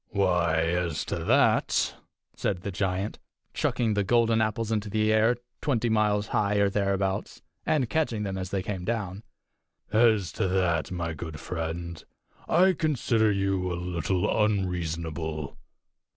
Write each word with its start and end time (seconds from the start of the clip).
"Why, 0.09 0.61
as 0.63 1.05
to 1.05 1.23
that," 1.25 1.93
said 2.35 2.63
the 2.63 2.71
giant, 2.71 3.19
chucking 3.53 3.93
the 3.93 4.03
golden 4.03 4.41
apples 4.41 4.71
into 4.71 4.89
the 4.89 5.13
air 5.13 5.37
twenty 5.61 5.89
miles 5.89 6.29
high 6.29 6.55
or 6.55 6.71
thereabouts, 6.71 7.43
and 7.67 7.87
catching 7.87 8.23
them 8.23 8.35
as 8.35 8.49
they 8.49 8.63
came 8.63 8.83
down 8.83 9.21
"as 9.93 10.31
to 10.31 10.47
that, 10.47 10.89
my 10.91 11.13
good 11.13 11.39
friend, 11.39 12.03
I 12.47 12.73
consider 12.73 13.31
you 13.31 13.71
a 13.71 13.75
little 13.75 14.43
unreasonable. 14.43 15.55